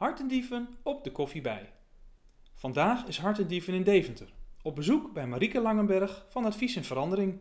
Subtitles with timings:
[0.00, 1.72] Hartendieven op de koffie bij.
[2.54, 4.32] Vandaag is Hartendieven in Deventer.
[4.62, 7.38] Op bezoek bij Marieke Langenberg van Advies en Verandering.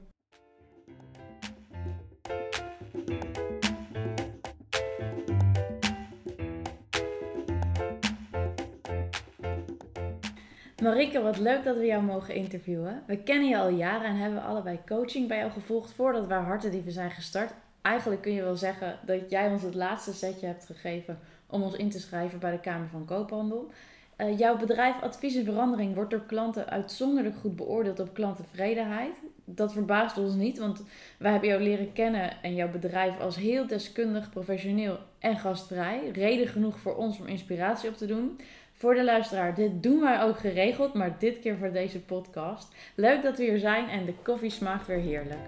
[10.81, 13.03] Marike, wat leuk dat we jou mogen interviewen.
[13.07, 16.91] We kennen je al jaren en hebben allebei coaching bij jou gevolgd voordat we Hartendieven
[16.91, 17.53] zijn gestart.
[17.81, 21.19] Eigenlijk kun je wel zeggen dat jij ons het laatste setje hebt gegeven
[21.49, 23.71] om ons in te schrijven bij de Kamer van Koophandel.
[24.17, 29.21] Uh, jouw bedrijf Advies en Verandering wordt door klanten uitzonderlijk goed beoordeeld op klanttevredenheid.
[29.45, 30.83] Dat verbaast ons niet, want
[31.17, 36.09] wij hebben jou leren kennen en jouw bedrijf als heel deskundig, professioneel en gastvrij.
[36.13, 38.39] Reden genoeg voor ons om inspiratie op te doen.
[38.73, 42.75] Voor de luisteraar, dit doen wij ook geregeld, maar dit keer voor deze podcast.
[42.95, 45.39] Leuk dat we hier zijn en de koffie smaakt weer heerlijk.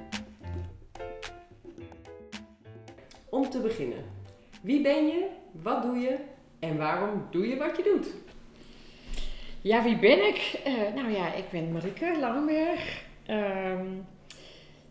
[3.30, 4.04] Om te beginnen,
[4.62, 6.18] wie ben je, wat doe je
[6.60, 8.08] en waarom doe je wat je doet?
[9.62, 10.62] Ja, wie ben ik?
[10.68, 13.04] Uh, nou ja, ik ben Marike Langenberg.
[13.26, 13.86] Ehm,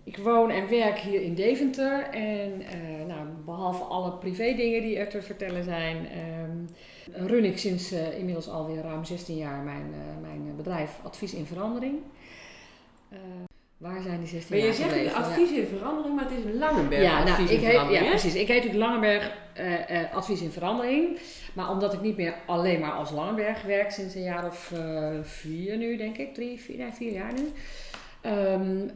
[0.05, 2.03] ik woon en werk hier in Deventer.
[2.03, 6.09] En uh, nou, behalve alle privé dingen die er te vertellen zijn,
[6.41, 6.69] um,
[7.27, 11.99] run ik sinds uh, inmiddels alweer ruim 16 jaar mijn, mijn bedrijf Advies in Verandering.
[13.81, 16.59] Waar zijn die 16 maar jaar je zegt advies in verandering, maar het is een
[16.59, 18.05] Langenberg ja, nou, advies ik in heet, verandering.
[18.05, 18.35] Ja, precies.
[18.35, 21.19] Ik heet natuurlijk Langenberg uh, uh, advies in verandering.
[21.53, 25.09] Maar omdat ik niet meer alleen maar als Langenberg werk sinds een jaar of uh,
[25.23, 26.35] vier nu, denk ik.
[26.35, 27.53] Drie, vier, nee, vier jaar nu.
[28.31, 28.91] Um,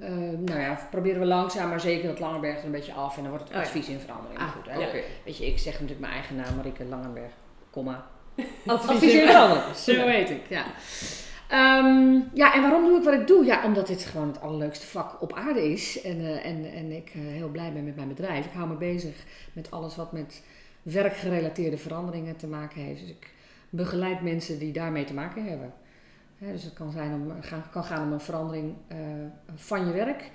[0.44, 3.30] nou ja, proberen we langzaam maar zeker dat Langenberg er een beetje af en dan
[3.30, 4.38] wordt het advies in verandering.
[4.38, 4.78] Ah, goed, hè?
[5.24, 7.30] Weet je, ik zeg natuurlijk mijn eigen naam, Marike Langenberg.
[8.66, 9.76] Advies, advies in verandering.
[9.76, 10.64] Zo weet ik, ja.
[11.52, 13.44] Um, ja, en waarom doe ik wat ik doe?
[13.44, 16.02] Ja, omdat dit gewoon het allerleukste vak op aarde is.
[16.02, 18.44] En, uh, en, en ik uh, heel blij ben met mijn bedrijf.
[18.44, 20.42] Ik hou me bezig met alles wat met
[20.82, 23.00] werkgerelateerde veranderingen te maken heeft.
[23.00, 23.30] Dus ik
[23.70, 25.72] begeleid mensen die daarmee te maken hebben.
[26.38, 28.98] He, dus het kan, zijn om, gaan, kan gaan om een verandering uh,
[29.54, 30.30] van je werk.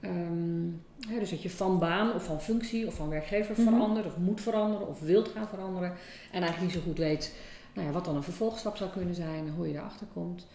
[0.00, 3.74] Um, he, dus dat je van baan of van functie of van werkgever mm -hmm.
[3.74, 5.92] verandert of moet veranderen of wilt gaan veranderen.
[6.32, 7.34] En eigenlijk niet zo goed weet
[7.76, 10.46] nou ja, wat dan een vervolgstap zou kunnen zijn, hoe je erachter komt.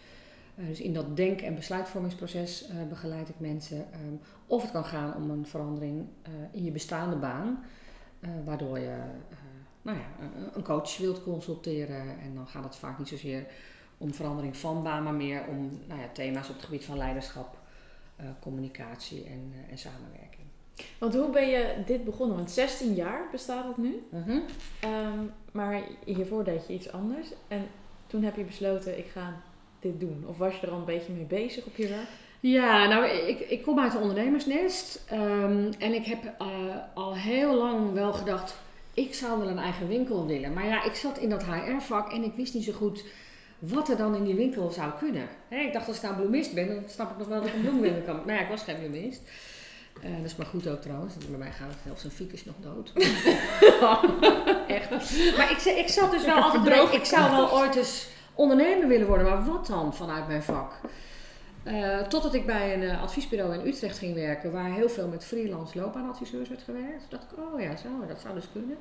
[0.56, 3.78] Uh, dus in dat denk- en besluitvormingsproces uh, begeleid ik mensen.
[3.78, 7.64] Um, of het kan gaan om een verandering uh, in je bestaande baan,
[8.44, 8.96] waardoor je
[9.82, 10.04] nou ja,
[10.52, 12.18] een coach wilt consulteren.
[12.20, 13.46] En dan gaat het vaak niet zozeer
[13.98, 17.58] om verandering van baan, maar meer om nou ja, thema's op het gebied van leiderschap,
[18.40, 20.46] communicatie en, en samenwerking.
[20.98, 22.36] Want hoe ben je dit begonnen?
[22.36, 24.02] Want 16 jaar bestaat het nu.
[24.08, 24.42] Mm -hmm.
[24.84, 27.28] um, maar hiervoor deed je iets anders.
[27.48, 27.66] En
[28.06, 29.40] toen heb je besloten, ik ga
[29.80, 30.24] dit doen.
[30.26, 32.08] Of was je er al een beetje mee bezig op je werk?
[32.40, 35.04] Ja, nou, ik, ik kom uit een ondernemersnest.
[35.12, 36.46] Um, en ik heb uh,
[36.94, 38.56] al heel lang wel gedacht,
[38.94, 40.52] ik zou wel een eigen winkel willen.
[40.52, 43.04] Maar ja, ik zat in dat HR-vak en ik wist niet zo goed
[43.58, 45.28] wat er dan in die winkel zou kunnen.
[45.48, 47.54] He, ik dacht, als ik nou bloemist ben, dan snap ik nog wel dat ik
[47.54, 48.22] een bloemwinkel kan.
[48.26, 49.22] Maar ja, ik was geen bloemist.
[50.04, 51.14] Uh, dat is maar goed ook trouwens.
[51.28, 52.92] Bij mij gaat het zelfs een fiek is nog dood.
[54.76, 54.90] Echt.
[55.36, 56.92] Maar ik, ik zat dus wel altijd.
[56.92, 59.26] Ik zou wel ooit eens ondernemer willen worden.
[59.26, 60.72] Maar wat dan vanuit mijn vak?
[61.64, 64.52] Uh, totdat ik bij een uh, adviesbureau in Utrecht ging werken.
[64.52, 67.00] Waar heel veel met freelance loopbaanadviseurs werd gewerkt.
[67.08, 68.76] Toen dacht ik, oh ja, zo, dat zou dus kunnen.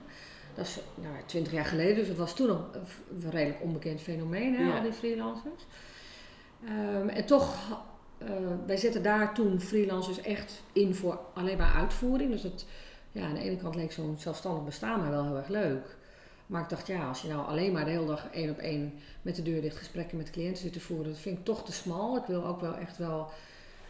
[0.56, 1.96] Dat is nou, 20 jaar geleden.
[1.96, 2.60] Dus het was toen nog
[3.22, 4.56] een redelijk onbekend fenomeen.
[4.56, 4.76] Hè, Ja.
[4.76, 5.66] al die freelancers.
[6.64, 7.56] Um, en toch
[8.30, 12.32] uh, wij zetten daar toen freelancers echt in voor alleen maar uitvoering.
[12.32, 12.66] Dus het,
[13.12, 15.98] ja, aan de ene kant leek zo'n zelfstandig bestaan mij wel heel erg leuk.
[16.46, 18.94] Maar ik dacht, ja, als je nou alleen maar de hele dag één op één
[19.22, 21.72] met de deur dicht gesprekken met cliënten zit te voeren, dat vind ik toch te
[21.72, 22.18] smal.
[22.18, 23.30] Ik wil ook wel echt wel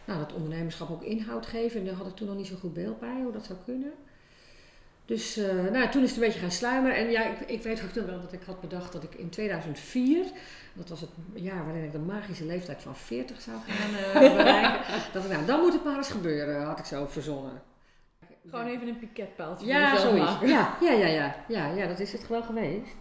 [0.04, 1.80] nou, dat ondernemerschap ook inhoud geven.
[1.80, 3.92] En daar had ik toen nog niet zo goed beeld bij hoe dat zou kunnen.
[5.12, 6.96] Dus uh, nou, toen is het een beetje gaan sluimeren.
[6.96, 9.28] En ja, ik, ik weet ook toen wel dat ik had bedacht dat ik in
[9.28, 10.24] 2004,
[10.72, 14.84] dat was het jaar waarin ik de magische leeftijd van 40 zou gaan uh, bereiken,
[15.12, 17.62] dat ik, nou, dan moet het maar eens gebeuren, had ik zo verzonnen.
[18.50, 20.32] Gewoon even een piketpaaltje Ja, zoiets.
[20.40, 22.94] Ja, ja, ja, ja, ja, ja, dat is het wel geweest.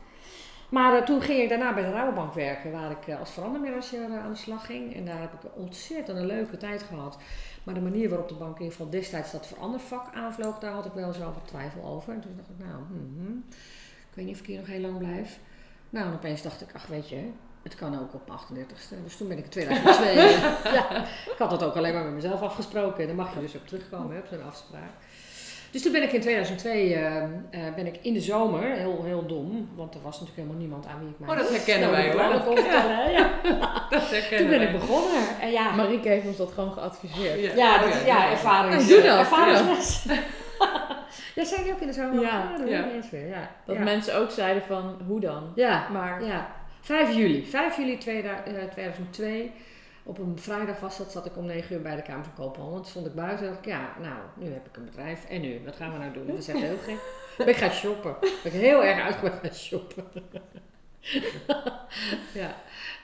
[0.71, 4.09] Maar uh, toen ging ik daarna bij de Rabobank werken, waar ik uh, als verandermanager
[4.09, 4.95] uh, aan de slag ging.
[4.95, 7.17] En daar heb ik ontzettend een leuke tijd gehad.
[7.63, 10.85] Maar de manier waarop de bank in ieder geval destijds dat verandervak aanvloog, daar had
[10.85, 12.13] ik wel zelf wat twijfel over.
[12.13, 13.43] En toen dacht ik, nou, mm -hmm,
[14.09, 15.39] ik weet niet of ik hier nog heel lang blijf.
[15.89, 17.29] Nou, en opeens dacht ik, ach weet je,
[17.63, 19.03] het kan ook op mijn 38ste.
[19.03, 20.15] Dus toen ben ik in 2002,
[20.77, 23.07] ja, ik had dat ook alleen maar met mezelf afgesproken.
[23.07, 24.91] Daar mag je dus op terugkomen, op zo'n afspraak.
[25.71, 27.23] Dus toen ben ik in 2002 uh, uh,
[27.75, 30.99] ben ik in de zomer, heel, heel dom, want er was natuurlijk helemaal niemand aan
[30.99, 32.33] wie ik mij Oh, dat herkennen wij hoor.
[32.33, 33.31] Dat kon vertellen, ja.
[33.89, 34.67] Dat herkennen Toen ben wij.
[34.67, 35.39] ik begonnen.
[35.41, 37.39] En ja, Marieke heeft ons dat gewoon geadviseerd.
[37.39, 37.55] Ja.
[37.55, 38.31] ja, dat, Ja, ja, ja.
[38.31, 40.05] ervarings, Hey, doe dat, ervaringsles.
[41.35, 42.21] Ja, zijn die ook in de zomer?
[42.21, 42.57] Ja.
[42.57, 42.85] Dat Ja.
[43.11, 43.49] Ja.
[43.65, 43.83] Dat ja.
[43.83, 45.51] mensen ook zeiden van, hoe dan?
[45.55, 46.51] Ja, Maar ja.
[46.81, 47.45] 5 juli.
[47.45, 49.51] 5 juli 2000, eh, 2002.
[50.03, 52.75] Op een vrijdag was dat, zat ik om 9 uur bij de Kamer van Koophandel.
[52.75, 55.25] En toen stond ik buiten en dacht ik, ja, nou, nu heb ik een bedrijf.
[55.25, 56.27] En nu, wat gaan we nou doen?
[56.27, 56.97] Dat is echt heel gek.
[57.37, 58.15] Ben ik gaan shoppen.
[58.21, 60.03] Ben ik heel erg uitgebreid gaan shoppen.
[62.33, 62.55] ja.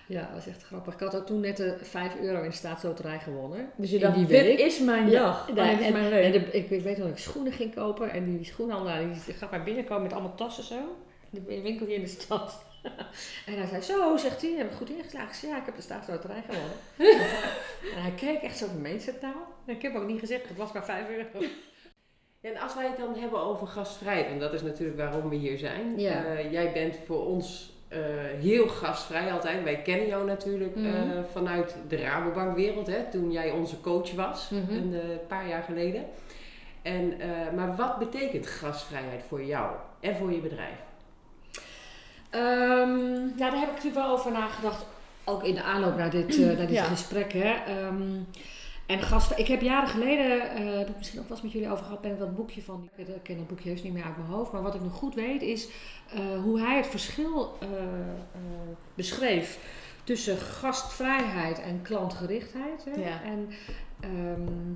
[0.08, 0.94] ja, dat was echt grappig.
[0.94, 3.70] Ik had ook toen net de 5 euro in de staatsloterij gewonnen.
[3.76, 4.60] dus je dacht, die dit week.
[4.60, 5.48] is mijn dag.
[5.56, 6.34] ja, Oh, dit is en- mijn En week.
[6.34, 9.52] de, ik, ik weet nog dat ik schoenen ging kopen en die schoenhandelaar die gaat
[9.52, 10.76] maar binnenkomen met allemaal tassen zo.
[11.32, 12.66] In de winkel hier in de stad.
[13.48, 15.28] en hij zei, zo, zegt hij, heb ik goed ingeslagen?
[15.30, 16.78] Ik zei, ja, ik heb de staatsloterij gewonnen.
[17.96, 18.66] en hij keek echt zo
[19.22, 19.36] nou?
[19.66, 21.46] En ik heb ook niet gezegd, het was maar 5 euro.
[22.42, 25.58] En als wij het dan hebben over gastvrijheid, en dat is natuurlijk waarom we hier
[25.58, 26.00] zijn.
[26.00, 26.26] Ja.
[26.26, 28.00] Eh, jij bent voor ons eh,
[28.40, 29.64] heel gastvrij altijd.
[29.64, 31.24] Wij kennen jou natuurlijk eh, Mhm.
[31.32, 34.72] vanuit de Rabobankwereld, hè, toen jij onze coach was, Mhm.
[34.74, 36.06] een eh, paar jaar geleden.
[36.82, 40.78] En, eh, maar wat betekent gastvrijheid voor jou en voor je bedrijf?
[42.30, 44.86] Ehm, ja, daar heb ik natuurlijk wel over nagedacht.
[45.24, 46.84] Ook in de aanloop naar dit, eh, naar dit Ja.
[46.84, 47.34] gesprek.
[47.34, 47.54] Hè.
[47.54, 48.02] Ehm,
[48.86, 51.72] en gasten, ik heb jaren geleden, eh heb ik misschien ook wel eens met jullie
[51.72, 54.18] over gehad, ben ik dat boekje van, ik ken dat boekje heus niet meer uit
[54.18, 55.68] mijn hoofd, maar wat ik nog goed weet is
[56.14, 57.58] eh, hoe hij het verschil
[58.94, 59.60] beschreef
[60.04, 62.86] tussen gastvrijheid en klantgerichtheid.
[62.86, 63.02] Hè.
[63.02, 63.22] Ja.
[63.24, 63.50] En
[64.00, 64.74] ehm,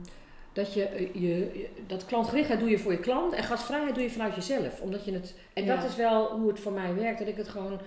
[0.53, 4.09] dat je, eh, je, dat klantgerichtheid doe je voor je klant en gastvrijheid doe je
[4.09, 4.81] vanuit jezelf.
[4.81, 5.75] Omdat je het, en Ja.
[5.75, 7.80] dat is wel hoe het voor mij werkt, dat ik het gewoon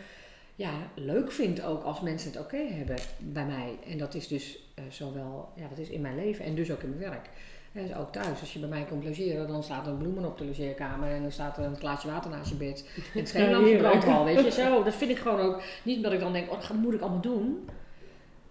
[0.57, 3.79] ja, leuk vind ook als mensen het oké hebben bij mij.
[3.91, 6.83] En dat is dus eh, zowel, ja, dat is in mijn leven en dus ook
[6.83, 7.29] in mijn werk.
[7.73, 10.39] En dus ook thuis, als je bij mij komt logeren, dan staat er bloemen op
[10.39, 12.85] de logeerkamer en dan staat er een glaasje water naast je bed.
[12.97, 13.99] En het Ja, scheenlampje heerlijk.
[13.99, 14.51] brandt al, weet je.
[14.51, 17.01] Zo, dat vind ik gewoon ook, niet omdat ik dan denk, oh, dat moet ik
[17.01, 17.69] allemaal doen.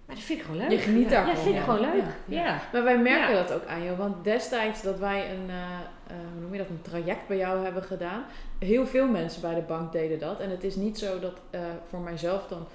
[0.06, 0.72] Maar dat vind ik gewoon leuk.
[0.72, 1.10] Je geniet ja.
[1.10, 1.74] daarvan, Ja, vind ik ja.
[1.74, 2.04] gewoon leuk.
[2.26, 2.44] Ja.
[2.44, 2.60] Ja.
[2.74, 3.42] Maar wij merken Ja.
[3.44, 3.98] dat ook aan jou.
[3.98, 5.56] Want destijds dat wij een, eh,
[6.08, 8.24] eh, hoe noem je dat, een traject bij jou hebben gedaan.
[8.60, 10.40] Heel veel mensen bij de bank deden dat.
[10.40, 12.68] En het is niet zo dat eh, voor mijzelf dan,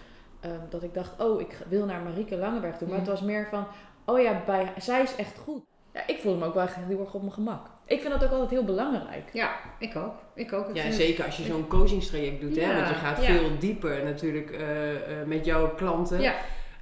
[0.69, 2.88] dat ik dacht, oh, ik wil naar Marieke Langeberg toe.
[2.88, 3.06] Maar Mhm.
[3.08, 3.66] het was meer van,
[4.04, 5.62] oh ja, bij, zij is echt goed.
[5.94, 7.66] Ja, ik voelde me ook wel heel erg op mijn gemak.
[7.84, 9.30] Ik vind dat ook altijd heel belangrijk.
[9.32, 10.14] Ja, ik ook.
[10.34, 10.69] Ik ook.
[10.69, 13.25] Ik Ja, zeker als je zo'n coachingstraject doet, hè, want je gaat ja.
[13.32, 16.20] veel dieper natuurlijk eh, eh, met jouw klanten.
[16.20, 16.34] Ja.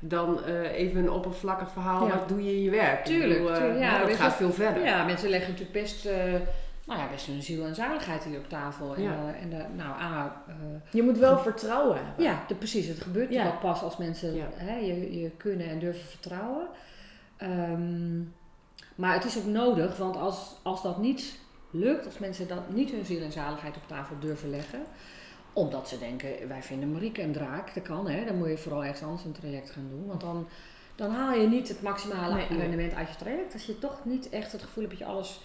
[0.08, 2.18] Dan eh, even een oppervlakkig verhaal, Ja.
[2.18, 3.04] wat doe je in je werk?
[3.04, 4.84] Tuurlijk, bedoel, eh, tuurlijk, ja, ja, dat gaat veel verder.
[4.84, 6.32] Ja, mensen leggen natuurlijk best, eh,
[6.86, 8.94] nou ja, best hun ziel en zaligheid hier op tafel.
[8.96, 9.34] En, Ja.
[9.40, 10.54] en de, nou, A, eh,
[10.90, 12.24] Je moet wel vertrouwen hebben.
[12.24, 12.86] ja, de, precies.
[12.86, 13.42] Het gebeurt Ja.
[13.42, 14.46] wel pas als mensen Ja.
[14.54, 16.66] hè, je, je kunnen en durven vertrouwen.
[17.36, 18.18] Ehm,
[18.94, 21.38] maar het is ook nodig, want als, als dat niet
[21.70, 24.80] lukt, als mensen dat niet hun ziel en zaligheid op tafel durven leggen,
[25.56, 28.84] omdat ze denken, wij vinden Marieke een draak, dat kan hè, dan moet je vooral
[28.84, 30.06] ergens anders een traject gaan doen.
[30.06, 30.46] Want dan,
[30.94, 33.52] dan haal je niet het maximale Nee, rendement uit je traject.
[33.52, 35.40] Als je toch niet echt het gevoel hebt dat je alles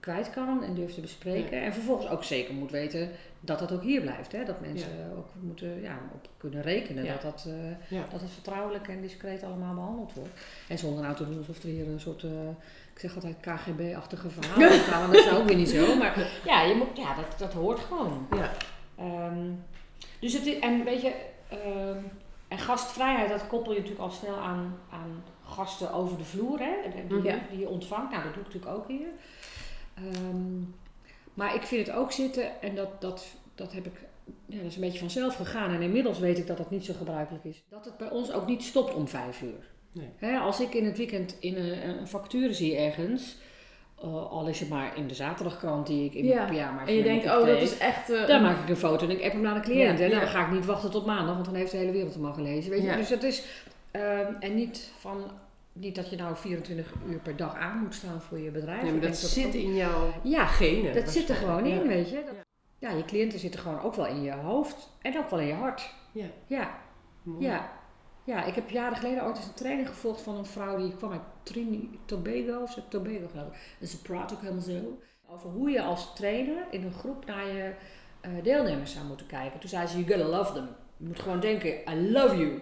[0.00, 1.62] kwijt kan en durft te bespreken.
[1.62, 4.32] En vervolgens ook zeker moet weten dat dat ook hier blijft.
[4.32, 4.44] Hè?
[4.44, 7.12] Dat mensen ook moeten ja, op kunnen rekenen Ja.
[7.12, 7.46] dat, dat,
[7.90, 10.30] eh, dat het vertrouwelijk en discreet allemaal behandeld wordt.
[10.68, 12.48] En zonder nou te doen alsof er hier een soort, eh,
[12.94, 15.96] ik zeg altijd KGB-achtige verhalen gaan, want dat is ook weer niet zo.
[15.96, 18.26] Maar ja, je moet, ja dat, dat hoort gewoon.
[18.30, 18.52] Ja.
[18.98, 19.50] Ehm,
[20.20, 21.12] dus het is, en weet je,
[21.48, 21.98] ehm,
[22.48, 26.74] en gastvrijheid, dat koppel je natuurlijk al snel aan, aan gasten over de vloer, hè,
[27.08, 27.38] die, Ja.
[27.50, 28.10] die je ontvangt.
[28.10, 29.08] Nou, dat doe ik natuurlijk ook hier.
[29.94, 30.60] Ehm,
[31.34, 33.92] maar ik vind het ook zitten, en dat, dat, dat heb ik,
[34.46, 35.70] ja, dat is een beetje vanzelf gegaan.
[35.74, 37.62] En inmiddels weet ik dat dat niet zo gebruikelijk is.
[37.68, 39.66] Dat het bij ons ook niet stopt om vijf uur.
[39.92, 40.08] Nee.
[40.16, 43.36] Hè, als ik in het weekend in een, een factuur zie ergens,
[44.02, 46.34] eh, al is het maar in de zaterdagkrant die ik in Ja.
[46.34, 48.10] mijn pyjama En je denkt, oh, dat is echt...
[48.10, 49.98] eh, dan maak ik een foto en ik app hem naar de cliënt.
[49.98, 50.26] Ja, en dan ja.
[50.26, 52.70] ga ik niet wachten tot maandag, want dan heeft de hele wereld hem al gelezen.
[52.70, 52.96] Weet je?
[52.96, 53.42] Dus dat is.
[53.90, 55.22] ehm, en niet van.
[55.72, 58.82] Niet dat je nou 24 uur per dag aan moet staan voor je bedrijf.
[58.84, 60.94] Ja, maar dat zit ook- in jouw Ja, genen.
[60.94, 62.14] dat zit er gewoon in, weet je.
[62.26, 62.34] Dat-
[62.78, 65.52] ja, je cliënten zitten gewoon ook wel in je hoofd en ook wel in je
[65.54, 65.90] hart.
[66.12, 66.24] Ja.
[66.46, 66.78] Ja,
[67.22, 67.44] Mooi.
[67.46, 67.70] ja.
[68.28, 71.12] Ja, ik heb jaren geleden ooit eens een training gevolgd van een vrouw die kwam
[71.12, 73.56] uit Trini, Tobago of zo, Tobago geloof.
[73.78, 74.98] Dus ze praat ook helemaal zo.
[75.26, 77.74] Over hoe je als trainer in een groep naar je
[78.20, 79.60] eh, deelnemers zou moeten kijken.
[79.60, 80.68] Toen zei ze, you gotta love them.
[80.96, 82.60] Je moet gewoon denken, I love you.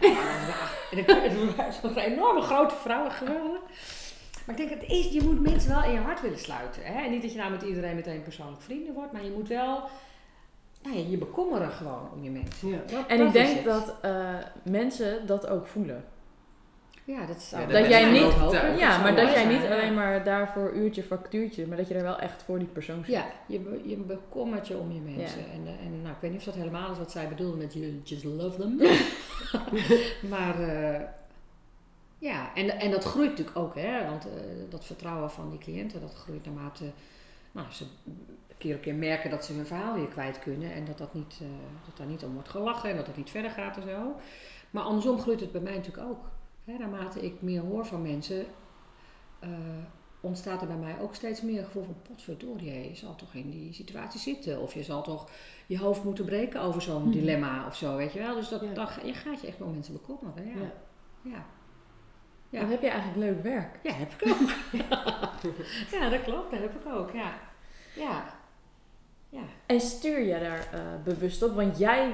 [0.90, 3.60] en het was een enorme grote vrouw, geweldig.
[4.46, 6.82] Maar ik denk, het is, je moet mensen wel in je hart willen sluiten.
[6.84, 7.04] Hè?
[7.04, 9.88] En niet dat je nou met iedereen meteen persoonlijk vrienden wordt, maar je moet wel
[10.88, 12.68] nou ja, je bekommeren gewoon om je mensen.
[12.68, 12.78] Ja.
[12.86, 13.64] Dat- En dat ik is denk het.
[13.64, 16.04] dat eh, mensen dat ook voelen.
[17.04, 18.78] Ja, dat zou Ja, Dat jij niet-.
[18.78, 19.72] Ja, maar dat jij niet ja.
[19.74, 23.14] alleen maar daarvoor uurtje factuurtje, maar dat je er wel echt voor die persoon zit.
[23.14, 25.38] Ja, je, je bekommert je om je mensen.
[25.52, 27.72] En, eh, en nou, ik weet niet of dat helemaal is wat zij bedoelde met
[27.74, 28.76] you just love them.
[30.34, 31.00] maar eh,
[32.18, 34.06] ja, en, en dat groeit natuurlijk ook, hè?
[34.06, 34.30] Want eh,
[34.70, 36.84] dat vertrouwen van die cliënten, dat groeit naarmate
[37.52, 37.84] nou, ze
[38.58, 41.38] keer op keer merken dat ze hun verhaal weer kwijt kunnen en dat, dat, niet,
[41.42, 41.46] eh,
[41.86, 44.14] dat daar niet om wordt gelachen en dat het niet verder gaat en zo.
[44.70, 46.24] Maar andersom groeit het bij mij natuurlijk ook.
[46.64, 48.46] Hè, naarmate ik meer hoor van mensen,
[49.38, 49.48] eh,
[50.20, 53.50] ontstaat er bij mij ook steeds meer een gevoel van potverdorie, je zal toch in
[53.50, 54.60] die situatie zitten.
[54.60, 55.30] Of je zal toch
[55.66, 57.10] je hoofd moeten breken over zo'n Mhm.
[57.10, 58.34] dilemma of zo, weet je wel.
[58.34, 58.72] Dus dat, Ja.
[58.72, 60.52] dan, je gaat je echt wel mensen bekommeren, ja.
[60.56, 60.72] Ja.
[61.22, 61.44] ja.
[62.50, 62.60] Ja.
[62.60, 63.78] Dan heb je eigenlijk leuk werk.
[63.82, 64.50] Ja, heb ik ook.
[66.00, 67.32] ja, dat klopt, dat heb ik ook, ja.
[67.96, 68.37] Ja.
[69.28, 69.42] Ja.
[69.66, 71.54] En stuur je daar eh, bewust op?
[71.54, 72.10] Want jij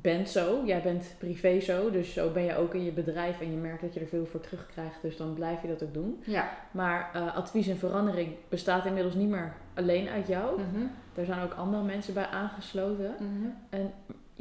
[0.00, 3.50] bent zo, jij bent privé zo, dus zo ben je ook in je bedrijf en
[3.50, 6.22] je merkt dat je er veel voor terugkrijgt, dus dan blijf je dat ook doen.
[6.24, 6.50] Ja.
[6.70, 10.60] Maar eh, advies en verandering bestaat inmiddels niet meer alleen uit jou.
[10.60, 10.86] Mhm.
[11.14, 13.14] Er zijn ook andere mensen bij aangesloten.
[13.18, 13.48] Mhm.
[13.70, 13.92] En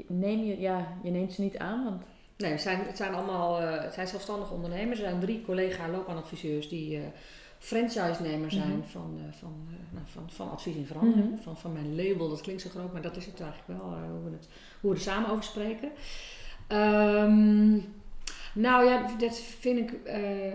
[0.08, 2.04] neem je, ja, je neemt ze niet aan, want
[2.38, 5.00] Nee, het zijn, het zijn allemaal eh, het zijn zelfstandige ondernemers.
[5.00, 7.02] Er zijn drie collega loopbaanadviseurs die
[7.66, 8.88] franchise-nemer zijn Mhm.
[8.88, 11.32] van, eh, van, eh, nou, van, van advies en verandering.
[11.32, 11.42] Mhm.
[11.42, 14.10] Van, van mijn label, dat klinkt zo groot, maar dat is het eigenlijk wel, eh,
[14.10, 14.48] hoe, we het,
[14.82, 15.90] hoe we er samen over spreken.
[16.68, 17.74] Ehm,
[18.54, 20.00] nou ja, dat vind ik,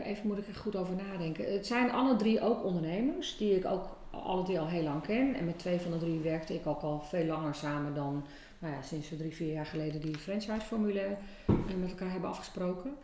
[0.04, 1.52] even moet ik er goed over nadenken.
[1.52, 5.34] Het zijn alle drie ook ondernemers, die ik ook alle drie al heel lang ken.
[5.34, 8.24] En met twee van de drie werkte ik ook al veel langer samen dan
[8.58, 11.16] nou ja, sinds we drie, vier jaar geleden die franchise-formule
[11.78, 12.96] met elkaar hebben afgesproken.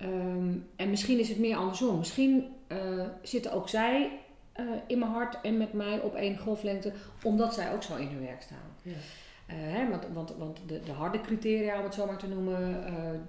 [0.00, 1.98] Ehm, en misschien is het meer andersom.
[1.98, 4.20] Misschien eh, zitten ook zij
[4.52, 6.92] eh, in mijn hart en met mij op één golflengte,
[7.22, 8.74] omdat zij ook zo in hun werk staan.
[8.82, 8.92] Ja.
[9.46, 12.84] Eh, hè, want want, want de, de harde criteria, om het zo maar te noemen,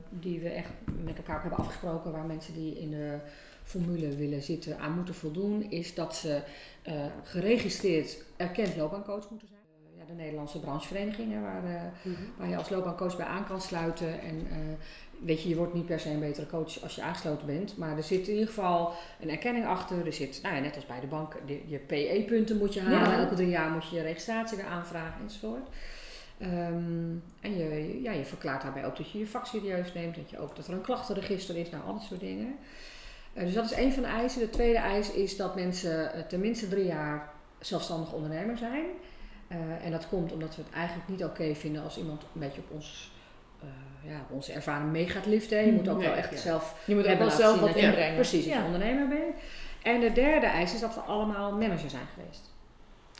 [0.09, 0.69] die we echt
[1.03, 3.19] met elkaar ook hebben afgesproken, waar mensen die in de
[3.63, 6.41] formule willen zitten aan moeten voldoen, is dat ze
[7.23, 9.60] geregistreerd erkend loopbaancoach moeten zijn.
[10.01, 12.21] Ja, de Nederlandse branchevereniging, hè, waar, eh, Mhm.
[12.37, 14.21] waar je als loopbaancoach bij aan kan sluiten.
[14.21, 14.57] En eh,
[15.25, 17.77] weet je, je wordt niet per se een betere coach als je aangesloten bent.
[17.77, 20.05] Maar er zit in ieder geval een erkenning achter.
[20.05, 23.11] Er zit, nou ja, net als bij de bank, de- je PE-punten moet je halen.
[23.11, 23.17] Ja.
[23.19, 25.67] Elke drie jaar moet je je registratie weer aanvragen enzovoort.
[26.37, 27.09] Ehm,
[27.41, 30.15] en je, ja, je verklaart daarbij ook dat je je vak serieus neemt.
[30.15, 32.55] Dat, je ook, dat er een klachtenregister is, nou, al dat soort dingen.
[33.33, 34.39] Eh, dus dat is één van de eisen.
[34.41, 37.29] De tweede eis is dat mensen tenminste drie jaar
[37.59, 38.85] zelfstandig ondernemer zijn.
[39.51, 42.61] Eh, en dat komt omdat we het eigenlijk niet oké vinden als iemand een beetje
[42.61, 43.11] op ons,
[43.61, 45.65] eh, ja, op onze ervaring mee gaat liften.
[45.65, 46.37] Je moet ook Nee, wel echt ja.
[46.37, 48.15] zelf je moet ook wel zelf wat inbrengen.
[48.15, 48.59] Precies, dat Ja.
[48.59, 49.35] je ondernemer bent.
[49.83, 52.49] En de derde eis is dat we allemaal manager zijn geweest.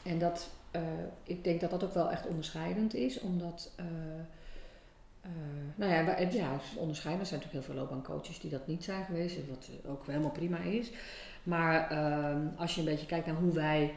[0.04, 0.82] En dat, eh,
[1.24, 3.72] ik denk dat dat ook wel echt onderscheidend is, omdat,
[5.76, 7.22] nou ja, wij- ja, het is onderscheidend.
[7.22, 10.58] Er zijn natuurlijk heel veel loopbaancoaches die dat niet zijn geweest, wat ook helemaal prima
[10.58, 10.92] is.
[11.44, 13.94] Maar ehm, als je een beetje kijkt naar hoe wij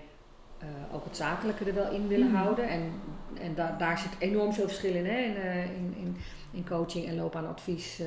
[0.58, 2.37] eh, ook het zakelijke er wel in willen Mhm.
[2.37, 2.68] houden.
[2.68, 2.92] En,
[3.40, 5.06] en da- daar zit enorm veel verschil in.
[5.06, 5.18] Hè?
[5.18, 6.16] In, eh, in, in,
[6.52, 8.06] in coaching en loopbaanadvies eh,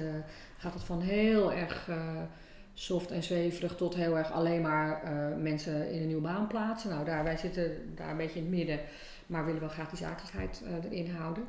[0.57, 1.89] gaat het van heel erg
[2.73, 5.01] soft en zweverig tot heel erg alleen maar
[5.39, 6.89] mensen in een nieuwe baan plaatsen.
[6.89, 8.79] Nou, daar, wij zitten daar een beetje in het midden,
[9.25, 11.43] maar willen wel graag die zakelijkheid erin houden.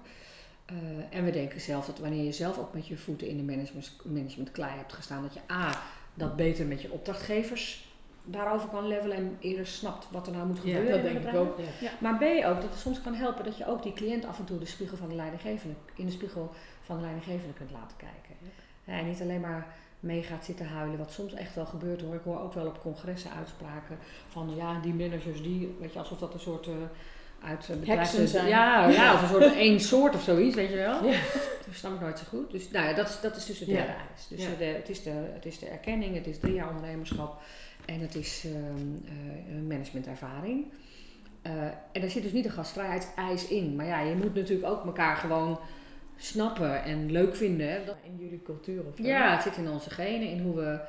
[1.10, 3.96] En we denken zelf dat wanneer je zelf ook met je voeten in de management,
[4.04, 5.80] management klei hebt gestaan, dat je A,
[6.14, 7.87] dat beter met je opdrachtgevers
[8.30, 10.90] daarover kan levelen en eerder snapt wat er nou moet Ja, gebeuren.
[10.92, 11.46] dat denk ik bedrijf.
[11.48, 11.58] ook.
[11.80, 11.90] Ja.
[11.98, 14.44] Maar B ook, dat het soms kan helpen dat je ook die cliënt af en
[14.44, 16.50] toe de spiegel van de leidinggevende, in de spiegel
[16.82, 18.36] van de leidinggevende kunt laten kijken.
[18.84, 19.66] Ja, en niet alleen maar
[20.00, 22.14] mee gaat zitten huilen, wat soms echt wel gebeurt hoor.
[22.14, 26.18] Ik hoor ook wel op congressen uitspraken van ja, die managers, die, weet je, alsof
[26.18, 26.72] dat een soort eh,
[27.48, 28.48] uit uh, Heksen zijn.
[28.48, 31.04] Ja, ja, of een soort één soort of zoiets, weet je wel.
[31.04, 31.20] Ja.
[31.66, 32.50] Dat snap ik nooit zo goed.
[32.50, 33.96] Dus nou ja, dat is, dat is dus de derde Ja.
[34.12, 34.28] eis.
[34.28, 34.48] Dus Ja.
[34.58, 37.40] de, het, is de, het is de erkenning, het is drie jaar ondernemerschap
[37.88, 38.56] en het is ehm,
[39.04, 40.72] eh, een managementervaring.
[41.42, 41.52] Eh,
[41.92, 43.76] en er zit dus niet een gastvrijheidseis in.
[43.76, 45.60] Maar ja, je moet natuurlijk ook elkaar gewoon
[46.16, 47.82] snappen en leuk vinden.
[48.02, 49.02] In jullie cultuur of zo.
[49.02, 50.80] ja, het zit in onze genen, in hoe we...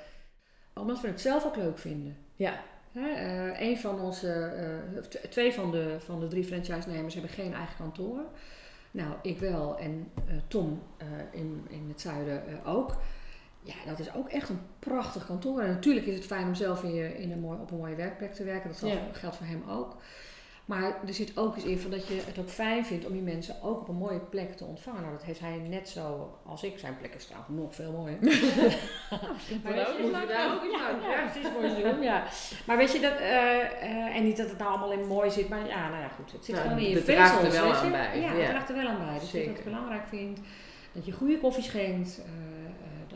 [0.73, 2.17] Omdat we het zelf ook leuk vinden.
[2.35, 2.63] Ja.
[2.91, 4.51] Hè, eh, een van onze,
[5.29, 8.21] twee van de, van de drie franchise-nemers hebben geen eigen kantoor.
[8.91, 10.11] Nou, ik wel en
[10.47, 10.81] Tom
[11.31, 12.95] in, in het zuiden ook.
[13.69, 15.61] Ja, dat is ook echt een prachtig kantoor.
[15.61, 17.95] En natuurlijk is het fijn om zelf in je, in een mooi, op een mooie
[17.95, 18.69] werkplek te werken.
[18.69, 18.97] Dat Ja.
[19.11, 19.95] geldt voor hem ook.
[20.65, 23.21] Maar er zit ook eens in van dat je het ook fijn vindt om die
[23.21, 25.01] mensen ook op een mooie plek te ontvangen.
[25.01, 26.79] Nou, dat heeft hij net zo als ik.
[26.79, 28.17] Zijn plek is trouwens nog veel mooier.
[29.63, 32.01] Maar weet je, daar ook ja, ja, precies mooi doen.
[32.01, 32.23] Ja.
[32.65, 35.49] Maar weet je dat, eh, eh, en niet dat het nou allemaal in mooi zit,
[35.49, 36.31] maar ja, nou ja, goed.
[36.31, 37.73] Het zit Nou, gewoon in je het draagt er wel je.
[37.73, 38.37] aan bij, Ja, ja.
[38.37, 39.13] het draagt er wel aan bij.
[39.19, 40.39] Dus dat je het belangrijk vindt.
[40.91, 42.17] Dat je goede koffie schenkt.
[42.25, 42.58] eh,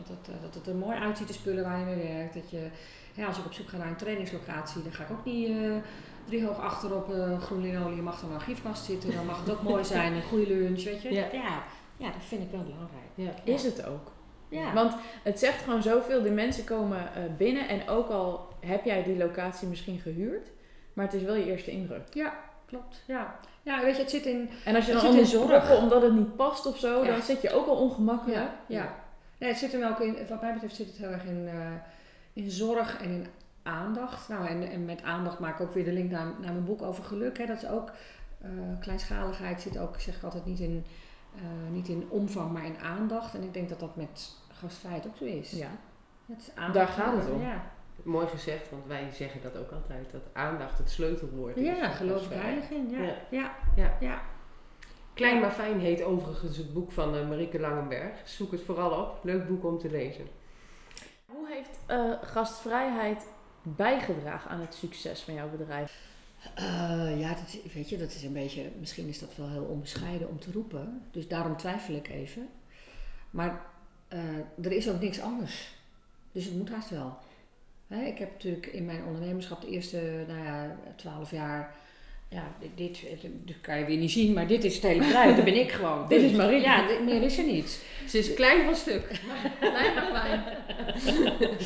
[0.08, 2.34] dat, het, eh, dat het er mooi uitziet, de spullen waar je mee werkt.
[2.34, 2.68] Dat je,
[3.14, 5.76] ja, als ik op zoek ga naar een trainingslocatie, dan ga ik ook niet eh
[6.24, 8.02] drie hoog achter op eh groen linoleum.
[8.02, 9.14] Mag er maar een giefkast zitten.
[9.14, 10.12] Dan mag het ook mooi zijn.
[10.12, 11.12] Een goede lunch, weet je.
[11.12, 11.24] Ja.
[11.32, 11.62] Ja,
[11.96, 13.10] ja, dat vind ik wel belangrijk.
[13.44, 13.52] Ja.
[13.52, 14.12] Is het ook.
[14.48, 14.72] Ja.
[14.72, 16.22] Want het zegt gewoon zoveel.
[16.22, 20.48] De mensen komen eh, binnen en ook al heb jij die locatie misschien gehuurd,
[20.92, 22.02] Maar het is wel je eerste indruk.
[22.12, 22.32] Ja,
[22.66, 23.02] klopt.
[23.06, 23.34] Ja.
[23.62, 24.50] ja, weet je, het zit in...
[24.64, 25.46] En als je dan zit in anders zorg.
[25.46, 27.10] proppen omdat het niet past of zo, Ja.
[27.10, 28.38] dan zit je ook al ongemakkelijk.
[28.38, 28.94] Ja, ja.
[29.38, 31.72] Nee, het zit hem ook in, wat mij betreft zit het heel erg in, eh,
[32.32, 33.26] in zorg en in
[33.62, 34.28] aandacht.
[34.28, 36.82] Nou, en, en met aandacht maak ik ook weer de link naar, naar mijn boek
[36.82, 37.38] over geluk.
[37.38, 37.46] Hè.
[37.46, 37.92] Dat is ook,
[38.40, 38.50] eh,
[38.80, 40.84] kleinschaligheid zit ook, zeg ik altijd, niet in,
[41.36, 43.34] eh, niet in omvang, maar in aandacht.
[43.34, 45.50] En ik denk dat dat met gastvrijheid ook zo is.
[45.50, 45.70] Ja.
[46.26, 47.40] Het is aandacht Daar gaat het om.
[47.40, 47.72] Ja,
[48.02, 51.64] Mooi gezegd, want wij zeggen dat ook altijd, dat aandacht het sleutelwoord is.
[51.64, 52.90] ja geloof ik heilig in.
[52.90, 52.98] Ja.
[52.98, 53.14] Ja.
[53.28, 53.54] Ja.
[53.76, 53.96] Ja.
[54.00, 54.22] Ja.
[55.14, 58.28] Klein maar fijn heet overigens het boek van eh, Marieke Langenberg.
[58.28, 59.24] Zoek het vooral op.
[59.24, 60.24] Leuk boek om te lezen.
[61.26, 63.26] Hoe heeft eh, gastvrijheid
[63.62, 66.12] bijgedragen aan het succes van jouw bedrijf?
[66.54, 70.28] Eh, ja, dat, weet je, dat is een beetje, misschien is dat wel heel onbescheiden
[70.28, 71.02] om te roepen.
[71.10, 72.48] Dus daarom twijfel ik even.
[73.30, 73.66] Maar
[74.08, 74.20] eh,
[74.62, 75.74] er is ook niks anders.
[76.32, 77.18] Dus het moet haast wel.
[77.86, 81.74] Hè, ik heb natuurlijk in mijn ondernemerschap de eerste, nou ja, twaalf jaar.
[82.34, 83.04] Ja, dit, dit,
[83.44, 85.36] dit kan je weer niet zien, maar dit is het hele bedrijf.
[85.36, 86.08] Dat ben ik gewoon.
[86.08, 86.64] Dit is Marieke.
[86.66, 87.84] Ja, dit- meer is er niet.
[88.08, 89.20] Ze is klein van stuk.
[89.60, 90.42] Klein maar fijn.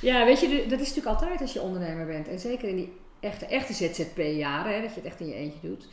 [0.00, 2.28] Ja, weet je, dat is natuurlijk altijd als je ondernemer bent.
[2.28, 5.68] En zeker in die echte, echte ZZP-jaren, hè, dat je het echt in je eentje
[5.68, 5.88] doet.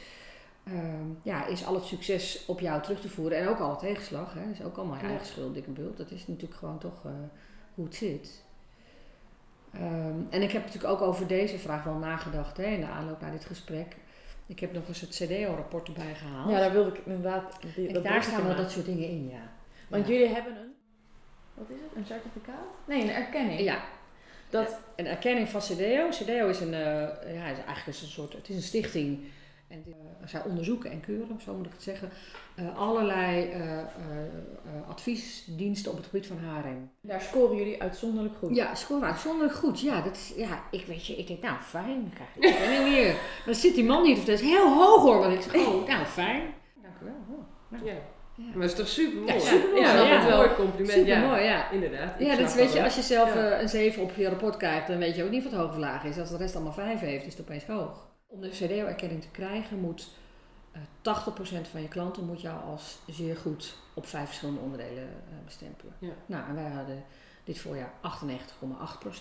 [0.66, 3.38] ehm, ja, is al het succes op jou terug te voeren.
[3.38, 4.34] En ook alle tegenslag.
[4.34, 5.10] Hè, is ook allemaal je Ja.
[5.10, 5.98] eigen schuld, dikke bult.
[5.98, 7.12] Dat is natuurlijk gewoon toch eh,
[7.76, 8.44] hoe het zit.
[9.74, 13.22] Ehm, en ik heb natuurlijk ook over deze vraag wel nagedacht hè, in de aanloop
[13.22, 13.96] naar dit gesprek.
[14.50, 16.51] Ik heb nog eens het CDO-rapport erbij gehaald.
[16.51, 17.58] Ja, daar wilde ik inderdaad.
[17.75, 19.51] Die, en dat daar staan wel dat soort dingen in, ja.
[19.88, 20.13] Want Ja.
[20.13, 20.74] jullie hebben een.
[21.53, 21.96] Wat is het?
[21.96, 22.65] Een certificaat?
[22.88, 23.60] Nee, een erkenning.
[23.60, 23.84] Ja,
[24.50, 26.10] Dat, Een erkenning van CDO.
[26.10, 29.20] CDO is een, eh, ja, is eigenlijk is een soort, het is een stichting.
[29.70, 32.10] En die, eh, zij onderzoeken en keuren, zo moet ik het zeggen,
[32.56, 33.84] eh, allerlei eh,
[34.88, 36.90] adviesdiensten op het gebied van HRM.
[37.02, 38.56] daar scoren jullie uitzonderlijk goed.
[38.56, 39.80] Ja, score uitzonderlijk goed.
[39.82, 43.14] Ja, dat is, ja, ik weet je, ik denk, nou fijn, dan krijg ik weer.
[43.14, 45.56] Maar dan zit die man niet, of dat is heel hoog hoor, want ik zeg,
[45.68, 46.42] oh, nou fijn.
[46.82, 47.38] Dank u wel.
[47.38, 47.94] Oh, Ja.
[48.36, 48.46] Ja.
[48.54, 49.34] Maar het is toch super mooi?
[49.34, 50.18] Ja, supermooi, Ja, dat ja.
[50.20, 50.92] is een mooi compliment.
[50.98, 51.28] Super ja.
[51.28, 51.70] mooi, ja.
[51.72, 52.20] Inderdaad.
[52.20, 52.84] Ja, dat weet je, wel.
[52.84, 53.62] als je zelf Ja.
[53.62, 56.04] een 7 op je rapport kijkt, dan weet je ook niet wat hoog of laag
[56.04, 56.20] is.
[56.20, 58.08] Als de rest allemaal 5 heeft, is het opeens hoog.
[58.32, 60.08] Om de CDO-erkenning te krijgen, moet
[60.72, 65.46] eh 80% van je klanten moet jou als zeer goed op vijf verschillende onderdelen eh,
[65.46, 65.94] bestempelen.
[66.00, 66.12] Ja.
[66.26, 67.04] Nou, en wij hadden
[67.44, 68.02] dit voorjaar 98,8%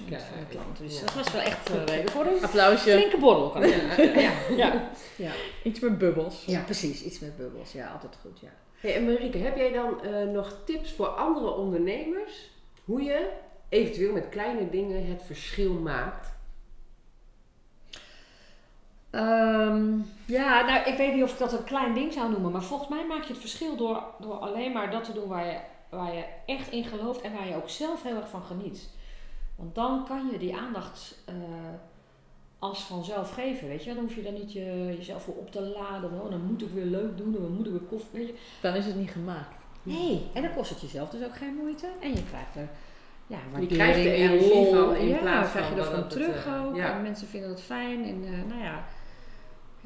[0.09, 0.85] Kijk, van de klanten.
[0.87, 1.05] Dus ja.
[1.05, 2.91] dat was wel echt eh, reden voor een Applausje.
[2.91, 3.51] flinke borrel.
[3.51, 3.79] Kan ik Ja.
[3.95, 4.19] zeggen.
[4.21, 5.33] ja, ja, ja.
[5.65, 6.45] Iets met bubbels.
[6.45, 7.03] ja, precies.
[7.03, 7.73] Iets met bubbels.
[7.73, 8.41] Ja, altijd goed.
[8.41, 8.51] Ja.
[8.77, 12.51] Hey, en Marieke, heb jij dan eh, nog tips voor andere ondernemers?
[12.85, 13.31] Hoe je
[13.69, 16.37] eventueel met kleine dingen het verschil maakt?
[19.11, 22.63] Ehm, ja, nou, ik weet niet of ik dat een klein ding zou noemen, maar
[22.63, 25.59] volgens mij maak je het verschil door, door alleen maar dat te doen waar je,
[25.89, 28.89] waar je echt in gelooft en waar je ook zelf heel erg van geniet.
[29.57, 31.35] Want dan kan je die aandacht eh,
[32.59, 33.95] als vanzelf geven, weet je.
[33.95, 36.11] Dan hoef je dan niet je, jezelf voor op te laden.
[36.11, 38.35] van, Oh, dan moet ik weer leuk doen, dan moet ik weer koffie, weet je.
[38.61, 39.57] Dan is het niet gemaakt.
[39.83, 41.87] Nee, en dan kost het jezelf dus ook geen moeite.
[42.01, 42.69] En je krijgt er
[43.27, 46.47] ja, Je waardering krijgt en energie van in ja, plaats krijg je van ervan terug
[46.47, 46.77] eh, ook.
[46.77, 46.95] ja.
[46.95, 48.05] En mensen vinden dat fijn.
[48.05, 48.85] En eh, nou ja,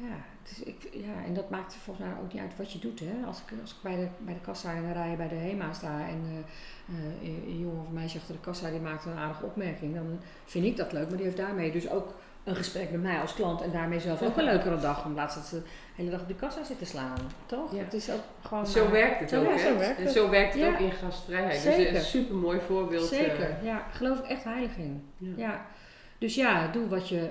[0.09, 0.15] ja,
[0.51, 2.99] is, ik, ja, en dat maakt volgens mij ook niet uit wat je doet.
[2.99, 3.25] Hè?
[3.25, 5.73] Als ik, als ik bij, de, bij de kassa in de rij bij de HEMA
[5.73, 9.17] sta en eh, eh, een jongen of een meisje achter de kassa die maakt een
[9.17, 11.07] aardige opmerking, dan vind ik dat leuk.
[11.07, 12.13] Maar die heeft daarmee dus ook
[12.43, 15.05] een gesprek met mij als klant en daarmee zelf ook een leukere dag.
[15.05, 17.17] In plaats dat ze de hele dag op die kassa zitten slaan.
[17.45, 17.71] Toch?
[17.73, 17.83] Ja.
[17.83, 18.67] Het is ook gewoon...
[18.67, 19.57] Zo eh, werkt het zo ook, hè?
[19.57, 20.13] zo werkt en het.
[20.13, 20.69] zo werkt het Ja.
[20.69, 21.59] ook in gastvrijheid.
[21.59, 21.91] Zeker.
[21.93, 23.11] Dus een super mooi voorbeeld.
[23.11, 23.87] eh, Zeker, ja.
[23.91, 25.03] Geloof ik echt heilig in.
[25.17, 25.33] ja.
[25.37, 25.65] Ja.
[26.17, 27.29] Dus ja, doe wat je,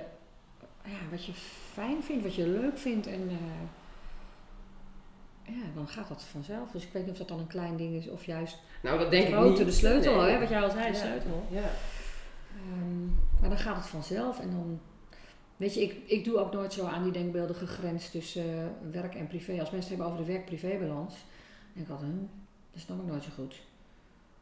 [0.85, 1.33] ja, wat je
[1.73, 3.07] fijn vindt, wat je leuk vindt.
[3.07, 3.35] En eh,
[5.55, 6.71] ja, dan gaat dat vanzelf.
[6.71, 9.11] Dus ik weet niet of dat dan een klein ding is of juist Nou, dat
[9.11, 9.65] denk ik grote, niet.
[9.67, 10.31] de sleutel, Nee.
[10.31, 11.03] hè, wat jij al zei, de Ja.
[11.03, 11.45] sleutel.
[11.51, 11.69] Ja.
[12.71, 13.05] Ehm,
[13.39, 14.79] maar dan gaat het vanzelf en dan...
[15.57, 19.15] Weet je, ik, ik doe ook nooit zo aan die denkbeeldige grens tussen eh, werk
[19.15, 19.51] en privé.
[19.59, 21.13] Als mensen het hebben over de werk-privé-balans,
[21.73, 22.17] denk ik altijd, hm,
[22.71, 23.61] dat snap ik nooit zo goed.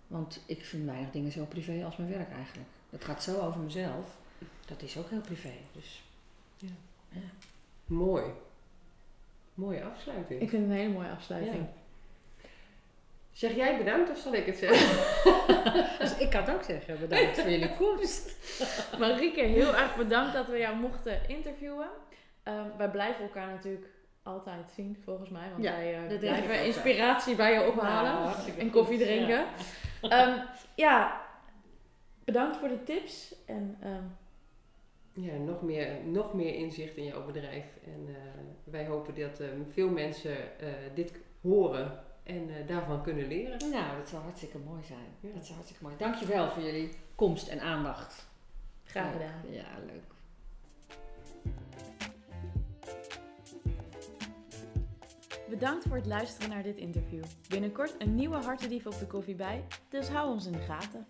[0.07, 2.67] Want ik vind weinig dingen zo privé als mijn werk eigenlijk.
[2.89, 4.17] Dat gaat zo over mezelf.
[4.65, 5.51] Dat is ook heel privé.
[5.71, 6.03] Dus
[7.85, 8.23] Mooi.
[9.53, 10.41] Mooie afsluiting.
[10.41, 11.55] Ik vind het een hele mooie afsluiting.
[11.55, 11.79] Ja.
[13.31, 14.99] Zeg jij bedankt of zal ik het zeggen?
[15.99, 18.35] Dus ik kan het ook zeggen, bedankt voor jullie komst.
[18.99, 21.89] Marieke, heel erg bedankt dat we jou mochten interviewen.
[22.43, 23.87] Ehm, wij blijven elkaar natuurlijk
[24.23, 25.49] altijd zien, volgens mij.
[25.51, 28.11] Want Ja, wij eh, blijven inspiratie bij je ophalen.
[28.11, 28.75] Nou, hartstikke en goed.
[28.75, 29.45] koffie drinken.
[30.01, 30.53] Ja.
[30.75, 31.21] ja,
[32.23, 33.35] bedankt voor de tips.
[33.45, 34.03] En ehm,
[35.13, 37.65] ja, nog, meer, nog meer inzicht in jouw bedrijf.
[37.85, 38.15] En eh,
[38.63, 43.69] wij hopen dat eh, veel mensen eh, dit horen en daarvan kunnen leren.
[43.69, 45.33] Nou, dat zou hartstikke mooi zijn.
[45.33, 45.95] Dat zou hartstikke mooi.
[45.97, 48.29] Dankjewel voor jullie komst en aandacht.
[48.83, 49.41] Graag gedaan.
[49.49, 50.11] Ja, leuk.
[55.49, 57.23] Bedankt voor het luisteren naar dit interview.
[57.49, 61.07] Binnenkort een nieuwe Hartedief op de koffie bij, dus hou ons in de gaten.